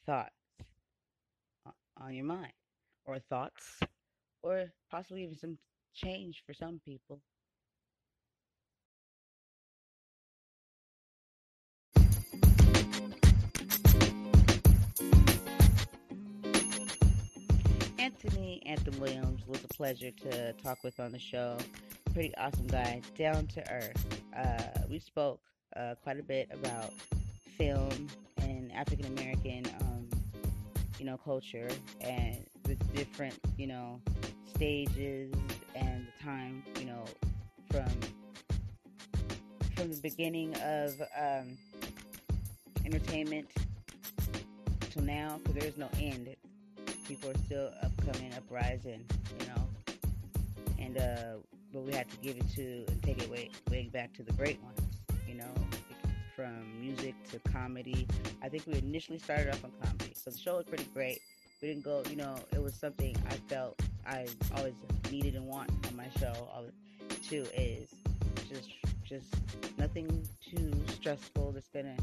[0.06, 0.30] thoughts
[2.00, 2.52] on your mind,
[3.04, 3.80] or thoughts,
[4.42, 5.58] or possibly even some
[5.94, 7.20] change for some people.
[18.06, 21.56] Anthony Anthony Williams was a pleasure to talk with on the show.
[22.14, 24.22] Pretty awesome guy, down to earth.
[24.32, 25.40] Uh, we spoke
[25.74, 26.92] uh, quite a bit about
[27.58, 28.06] film
[28.42, 30.08] and African American, um,
[31.00, 31.68] you know, culture
[32.00, 34.00] and the different, you know,
[34.54, 35.34] stages
[35.74, 37.04] and the time, you know,
[37.72, 37.90] from
[39.74, 41.58] from the beginning of um,
[42.84, 43.50] entertainment
[44.90, 46.36] till now, because there's no end.
[47.08, 47.70] People are still
[48.06, 49.04] upcoming, uprising,
[49.40, 49.68] you know,
[50.78, 51.34] and uh,
[51.72, 54.32] but we had to give it to and take it way way back to the
[54.32, 54.80] great ones,
[55.28, 55.52] you know,
[56.34, 58.06] from music to comedy.
[58.42, 61.20] I think we initially started off on comedy, so the show was pretty great.
[61.62, 64.74] We didn't go, you know, it was something I felt I always
[65.10, 66.32] needed and want on my show.
[67.28, 67.88] Too is
[68.48, 68.70] just
[69.04, 69.36] just
[69.78, 70.06] nothing
[70.48, 71.96] too stressful that's gonna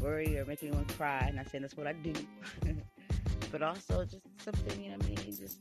[0.00, 1.30] worry or make anyone cry.
[1.34, 2.12] Not saying that's what I do,
[3.50, 5.36] but also just something you know what I mean.
[5.36, 5.58] Just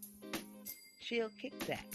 [1.02, 1.86] chill, kickback.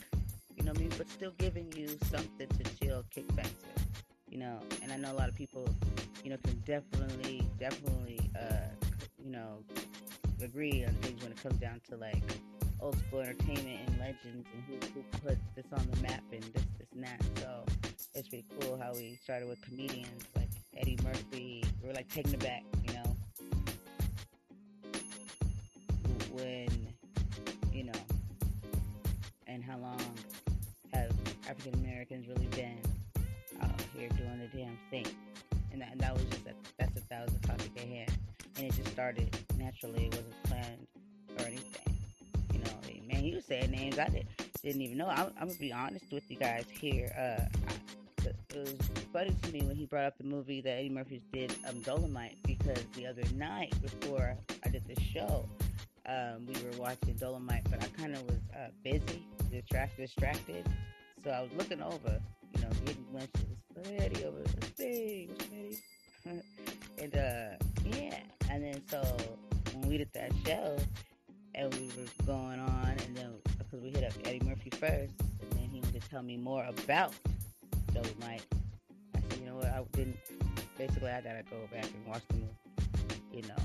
[0.56, 3.82] You know what I mean, but still giving you something to chill, kickback to.
[4.28, 5.66] You know, and I know a lot of people,
[6.22, 8.68] you know, can definitely, definitely, uh,
[9.22, 9.58] you know,
[10.42, 12.22] agree on things when it comes down to like
[12.80, 16.64] old school entertainment and legends and who, who put this on the map and this,
[16.78, 17.20] this, and that.
[17.40, 17.64] So
[18.14, 21.64] it's pretty cool how we started with comedians like Eddie Murphy.
[21.82, 23.07] We are like taking it back, you know.
[26.38, 26.68] When,
[27.72, 28.00] you know,
[29.46, 30.00] and how long
[30.92, 31.10] have
[31.48, 32.80] African Americans really been
[33.60, 35.06] out here doing the damn thing?
[35.72, 38.12] And that, and that was just a, that's a, that was a topic at hand.
[38.56, 40.06] And it just started naturally.
[40.06, 40.86] It wasn't planned
[41.38, 41.98] or anything.
[42.52, 42.70] You know,
[43.08, 44.26] man, he was saying names I did,
[44.62, 45.08] didn't even know.
[45.08, 47.12] I'm, I'm gonna be honest with you guys here.
[47.18, 47.74] Uh, I,
[48.26, 48.74] it was
[49.12, 52.36] funny to me when he brought up the movie that Eddie Murphy did, um, Dolomite,
[52.44, 55.48] because the other night before I did the show,
[56.08, 60.66] um, we were watching Dolomite, but I kind of was uh, busy, distracted, distracted.
[61.22, 62.20] So I was looking over,
[62.54, 63.44] you know, getting glimpses.
[63.98, 65.30] Eddie over the what's Eddie?
[66.98, 68.18] and uh, yeah,
[68.50, 69.02] and then so
[69.74, 70.76] when we did that show,
[71.54, 75.52] and we were going on, and then because we hit up Eddie Murphy first, and
[75.52, 77.12] then he wanted to tell me more about
[77.92, 78.42] Dolomite.
[79.14, 80.16] I said, you know what, I didn't.
[80.76, 83.56] Basically, I gotta go back and watch the movie, you know,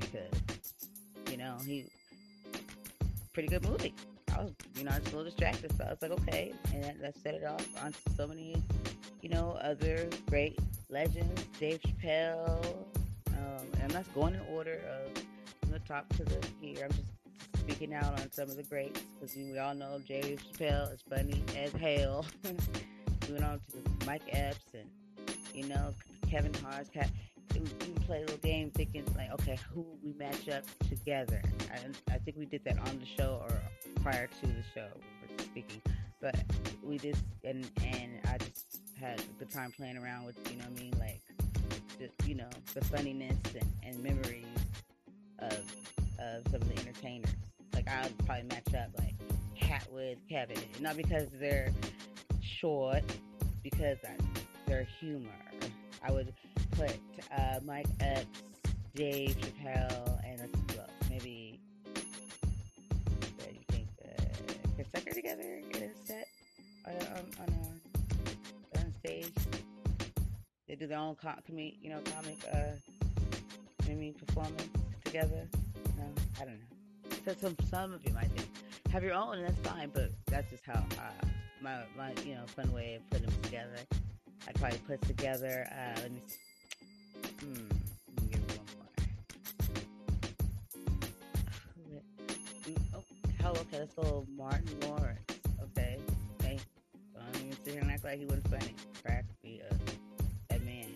[0.00, 0.41] because
[1.42, 1.86] know he
[3.32, 3.94] pretty good movie.
[4.34, 6.84] I was, you know, I was a little distracted, so I was like, okay, and
[6.84, 8.56] that, that set it off on so many,
[9.20, 12.64] you know, other great legends, Dave Chappelle,
[13.28, 16.84] um, and I'm not going in order of the top to the here.
[16.84, 17.08] I'm just
[17.58, 21.42] speaking out on some of the greats because we all know Dave Chappelle is funny
[21.56, 22.26] as hell.
[23.28, 24.88] Moving on to Mike Epps and
[25.54, 25.94] you know
[26.28, 27.08] Kevin Hart's cat.
[27.62, 31.40] We play a little game thinking like, okay, who we match up together.
[31.72, 34.88] I, I think we did that on the show or prior to the show.
[35.38, 35.80] Speaking,
[36.20, 36.36] but
[36.82, 40.64] we just and and I just had a good time playing around with you know
[40.64, 41.20] what I mean like
[41.98, 44.44] just you know the funniness and, and memories
[45.38, 45.64] of
[46.18, 47.30] of some of the entertainers.
[47.74, 49.14] Like I would probably match up like
[49.58, 51.72] Katt with Kevin, not because they're
[52.40, 53.02] short,
[53.62, 54.16] because I,
[54.66, 55.30] their humor.
[56.04, 56.32] I would
[56.72, 56.98] put
[57.36, 58.42] uh, Mike Epps,
[58.94, 60.40] Dave Chappelle, and
[60.76, 61.60] well, maybe
[61.94, 62.00] do
[63.50, 63.88] you think?
[64.04, 64.22] Uh,
[64.74, 66.28] Chris Tucker together in a set
[66.86, 67.54] on, on, on,
[68.76, 69.32] a, on stage.
[70.68, 72.58] They do their own com- com- you know, comic, uh,
[73.86, 74.68] maybe performance
[75.04, 75.48] together.
[75.98, 76.04] No,
[76.40, 77.16] I don't know.
[77.24, 78.48] So some some of you might think
[78.90, 79.90] have your own, and that's fine.
[79.92, 81.26] But that's just how uh,
[81.60, 83.78] my my you know fun way of putting them together.
[84.48, 85.68] I probably put together.
[85.70, 86.20] Uh, let me.
[86.26, 86.51] See.
[87.42, 87.54] Hmm.
[92.94, 93.02] Oh,
[93.40, 93.78] hell, okay.
[93.80, 94.24] Let's go.
[94.36, 95.18] Martin Lawrence.
[95.60, 95.98] Okay.
[96.40, 96.58] Okay.
[97.14, 98.74] Don't even sit here and act like he wasn't funny.
[99.04, 99.76] Crack me up.
[100.50, 100.86] That man.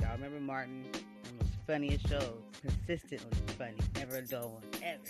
[0.00, 0.84] Y'all remember Martin?
[0.84, 2.42] One of the funniest shows.
[2.60, 3.78] Consistently funny.
[3.94, 4.62] Never a dull one.
[4.82, 5.00] Ever.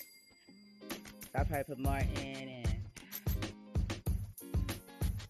[0.88, 2.68] So I probably put Martin and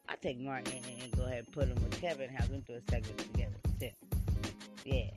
[0.09, 2.81] I take Martin and go ahead and put him with Kevin, have them do a
[2.91, 3.57] segment together.
[4.85, 5.11] Yeah.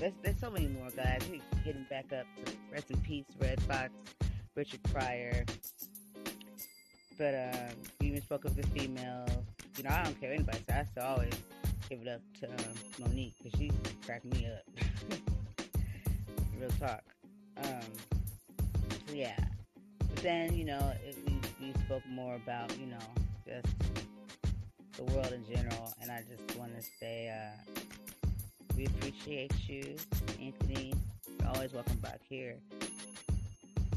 [0.00, 1.20] There's, there's so many more guys.
[1.30, 2.26] We get him back up
[2.72, 3.92] rest in peace, Redd Foxx,
[4.54, 5.44] Richard Pryor.
[7.18, 9.26] But um, you even spoke of the female.
[9.76, 11.34] You know, I don't care anybody, so I still always
[11.90, 13.70] give it up to um, Mo'Nique because she
[14.06, 15.20] cracked me up.
[16.58, 17.02] Real talk.
[17.58, 17.80] Um,
[19.06, 19.36] so yeah.
[19.98, 21.16] But then, you know, it,
[21.90, 22.98] spoke more about, you know,
[23.44, 23.66] just
[24.96, 25.92] the world in general.
[26.00, 27.80] And I just want to say, uh,
[28.80, 29.94] we appreciate you,
[30.40, 30.94] Anthony.
[31.38, 32.56] You're always welcome back here.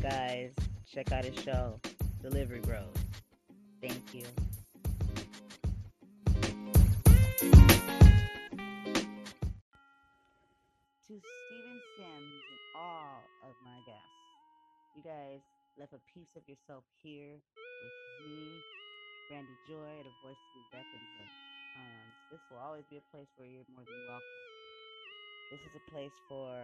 [0.02, 0.52] Guys,
[0.94, 1.80] check out his show,
[2.22, 2.92] Delivery Bros.
[3.82, 4.26] Thank you.
[11.08, 14.20] To Steven Sims and all of my guests,
[14.98, 15.40] you guys
[15.80, 18.60] left a piece of yourself here with me,
[19.30, 21.32] Brandy Joy, a voice to be reckoned with.
[21.80, 24.53] Um, this will always be a place where you're more than welcome.
[25.54, 26.58] This is a place for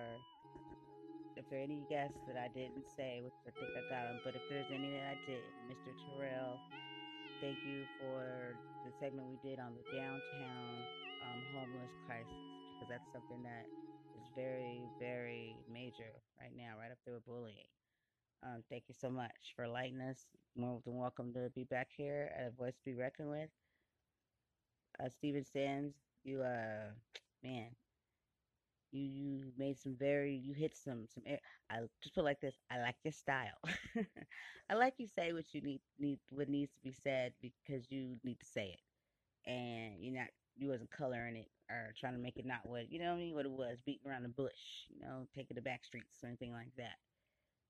[1.38, 4.18] if there are any guests that I didn't say, which I think I got them,
[4.26, 5.94] but if there's any that I did, Mr.
[5.94, 6.58] Terrell,
[7.40, 10.90] thank you for the segment we did on the downtown
[11.22, 12.34] um, homeless crisis
[12.74, 13.70] because that's something that
[14.18, 16.10] is very, very major
[16.42, 17.70] right now, right up there with bullying.
[18.42, 20.26] Um, thank you so much for lighting us.
[20.58, 23.54] More than welcome to be back here at a voice to be reckoned with.
[24.98, 26.90] Uh, Steven Sands, you uh,
[27.44, 27.70] man,
[28.92, 31.24] you you made some very you hit some some.
[31.70, 32.56] I just put like this.
[32.72, 33.60] I like your style.
[34.70, 38.18] I like you say what you need need what needs to be said because you
[38.24, 42.38] need to say it, and you're not you wasn't coloring it or trying to make
[42.38, 44.88] it not what you know what I mean what it was beating around the bush.
[44.90, 46.98] You know, taking the back streets or anything like that.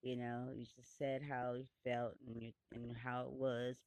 [0.02, 3.78] You know, you just said how you felt and you, and how it was,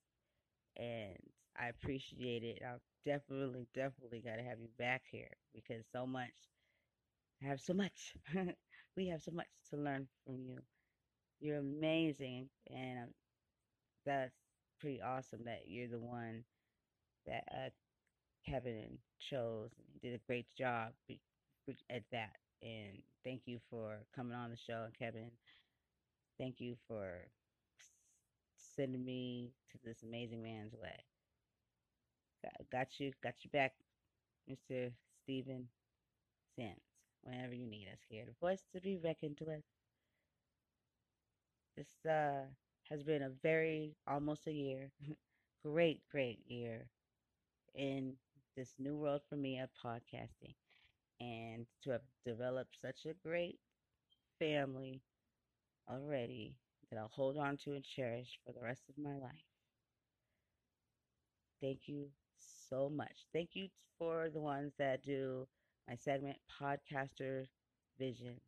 [0.76, 1.16] and
[1.58, 2.62] I appreciate it.
[2.66, 6.30] I definitely definitely got to have you back here because so much
[7.42, 8.14] I have so much.
[8.96, 10.59] we have so much to learn from you.
[11.40, 13.09] You're amazing, and um,
[14.07, 14.35] that's
[14.81, 16.44] pretty awesome that you're the one
[17.26, 17.70] that uh,
[18.48, 19.70] Kevin chose.
[20.02, 20.92] Did a great job
[21.90, 25.31] at that, and thank you for coming on the show, Kevin.
[26.38, 27.26] Thank you for
[28.76, 31.05] sending me to this amazing man's way.
[32.70, 33.72] Got you, got you back,
[34.48, 34.92] Mr.
[35.22, 35.68] Steven
[36.56, 36.91] Sims
[37.23, 38.25] whenever you need us here.
[38.27, 39.62] The voice to be reckoned with.
[41.77, 42.46] This uh,
[42.88, 44.90] has been a very, almost a year,
[45.64, 46.87] great, great year
[47.75, 48.14] in
[48.56, 50.54] this new world for me of podcasting.
[51.20, 53.60] And to have developed such a great
[54.38, 55.02] family
[55.88, 56.56] already
[56.90, 59.44] that I'll hold on to and cherish for the rest of my life.
[61.60, 62.08] Thank you
[62.70, 63.27] so much.
[63.33, 63.68] Thank you
[63.98, 65.46] for the ones that do
[65.88, 67.46] my segment podcaster
[67.98, 68.40] visions.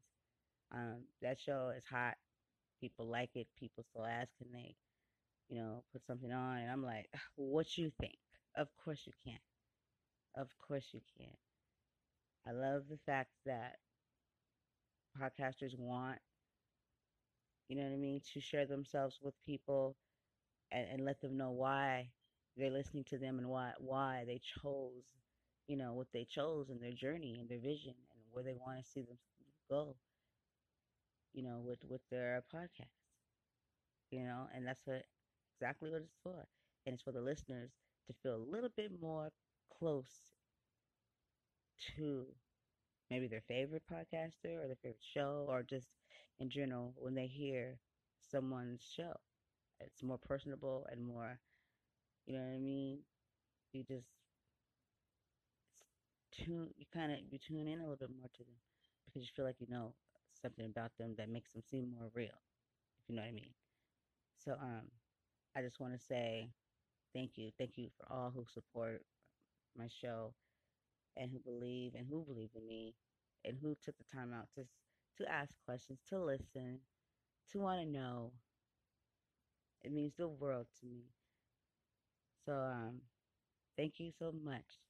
[0.72, 2.16] Um, that show is hot.
[2.80, 3.48] People like it.
[3.58, 4.76] People still ask can they
[5.50, 8.16] you know put something on and i'm like what you think?
[8.56, 9.38] Of course you can.
[10.36, 11.36] Of course you can.
[12.46, 13.78] I love the fact that
[15.18, 16.20] podcasters want
[17.68, 19.96] you know what I mean, to share themselves with people
[20.72, 22.10] and, and let them know why
[22.56, 25.04] they're listening to them and why why they chose,
[25.68, 28.78] you know, what they chose and their journey and their vision and where they want
[28.82, 29.18] to see them
[29.70, 29.96] go,
[31.34, 32.88] you know, with with their podcast.
[34.10, 35.04] You know, and that's what
[35.56, 36.46] exactly what it's for.
[36.86, 37.70] And it's for the listeners
[38.06, 39.30] to feel a little bit more
[39.78, 40.32] close
[41.96, 42.26] to
[43.10, 45.88] maybe their favorite podcaster or their favorite show or just
[46.40, 47.78] in general when they hear
[48.20, 49.14] someone's show.
[49.80, 51.40] It's more personable and more,
[52.26, 53.00] you know what I mean?
[53.72, 54.08] You just
[56.34, 58.56] tune, you kind of, you tune in a little bit more to them
[59.06, 59.94] because you feel like you know
[60.40, 62.38] something about them that makes them seem more real,
[63.02, 63.54] if you know what I mean.
[64.38, 64.90] So, um,
[65.56, 66.50] I just want to say
[67.14, 67.50] thank you.
[67.58, 69.02] Thank you for all who support
[69.76, 70.34] my show
[71.16, 72.94] and who believe and who believe in me
[73.44, 74.66] and who took the time out to
[75.18, 76.80] to ask questions, to listen,
[77.50, 78.32] to want to know.
[79.82, 81.12] It means the world to me.
[82.44, 83.00] So um
[83.76, 84.80] thank you so much.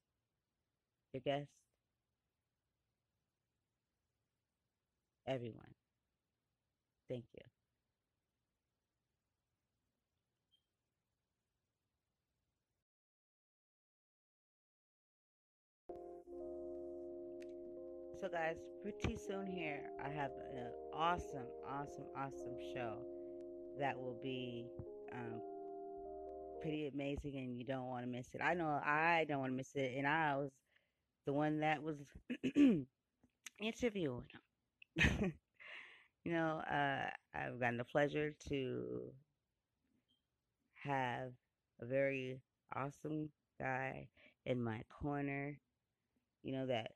[1.14, 1.48] Your guest,
[5.28, 5.74] everyone.
[7.08, 7.44] Thank you.
[18.20, 22.96] So, guys, pretty soon here, I have an awesome, awesome, awesome show
[23.78, 24.66] that will be
[25.12, 25.40] um,
[26.60, 28.40] pretty amazing, and you don't want to miss it.
[28.42, 30.50] I know I don't want to miss it, and I was
[31.26, 31.96] the one that was
[33.60, 34.24] interviewing
[34.96, 35.34] him.
[36.24, 39.12] you know, uh, I've gotten the pleasure to
[40.82, 41.32] have
[41.80, 42.40] a very
[42.74, 44.08] awesome guy
[44.46, 45.58] in my corner,
[46.42, 46.92] you know, that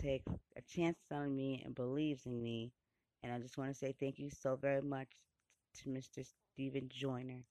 [0.00, 2.72] takes a chance on me and believes in me.
[3.22, 5.10] And I just want to say thank you so very much
[5.82, 6.22] to Mr.
[6.54, 7.44] Stephen Joyner.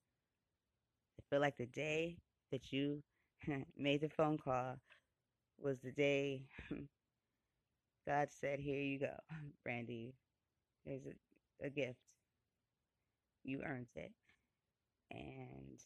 [1.19, 2.17] I feel like the day
[2.51, 3.03] that you
[3.77, 4.77] made the phone call
[5.61, 6.43] was the day
[8.07, 9.13] God said, Here you go,
[9.63, 10.13] Brandy.
[10.85, 11.99] There's a, a gift.
[13.43, 14.11] You earned it.
[15.11, 15.79] And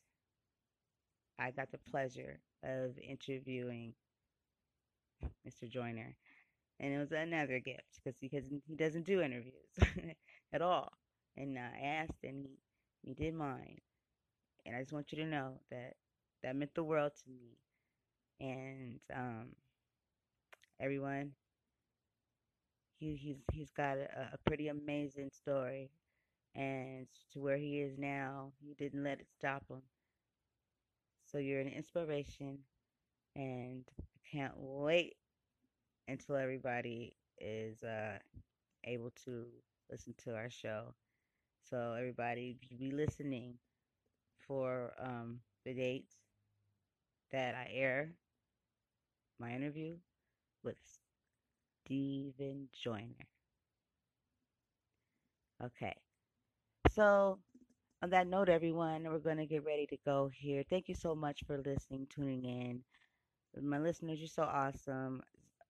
[1.38, 3.96] I got the pleasure of interviewing
[5.46, 5.68] Mr.
[5.68, 6.16] Joyner
[6.80, 9.78] and it was another gift because because he doesn't do interviews
[10.54, 10.92] at all.
[11.38, 12.60] And I asked, and he
[13.04, 13.80] he did mine,
[14.66, 15.96] and I just want you to know that
[16.44, 17.58] that meant the world to me.
[18.42, 19.56] And um,
[20.80, 21.34] everyone,
[23.00, 25.90] he he's he's got a, a pretty amazing story,
[26.56, 29.84] and to where he is now, he didn't let it stop him.
[31.26, 32.60] So you're an inspiration,
[33.36, 35.16] and I can't wait
[36.08, 38.20] until everybody is uh,
[38.86, 39.46] able to
[39.92, 40.96] listen to our show.
[41.70, 43.56] So everybody be listening
[44.48, 46.16] for um, the dates
[47.32, 48.12] that I air
[49.42, 49.96] my interview
[50.64, 50.78] with
[51.86, 53.28] Steven Joyner.
[55.64, 55.96] Okay.
[56.94, 57.40] So
[58.02, 60.64] on that note, everyone, we're going to get ready to go here.
[60.70, 62.84] Thank you so much for listening, tuning in.
[63.62, 65.22] My listeners, you're so awesome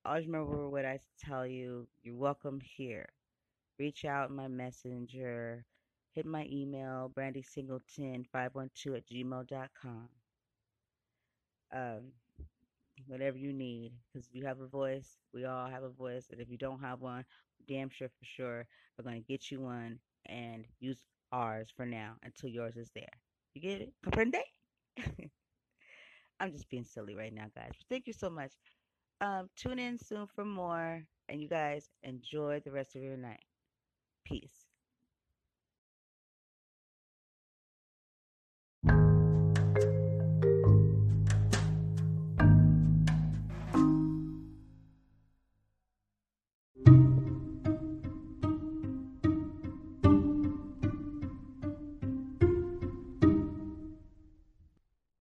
[0.05, 1.87] always remember what I tell you.
[2.03, 3.07] You're welcome here.
[3.79, 5.65] Reach out my messenger.
[6.13, 10.09] Hit my email, brandysingleton512 at gmail.com.
[11.73, 12.11] Um,
[13.07, 15.17] whatever you need, because you have a voice.
[15.33, 16.27] We all have a voice.
[16.31, 17.25] And if you don't have one,
[17.67, 22.15] damn sure for sure, we're going to get you one and use ours for now
[22.23, 23.13] until yours is there.
[23.53, 23.93] You get it?
[24.05, 24.41] Comprende?
[26.39, 27.71] I'm just being silly right now, guys.
[27.89, 28.51] Thank you so much.
[29.21, 31.03] Um, tune in soon for more.
[31.29, 33.43] And you guys enjoy the rest of your night.
[34.25, 34.60] Peace.